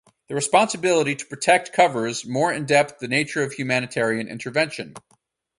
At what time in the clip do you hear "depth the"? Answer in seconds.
2.65-3.07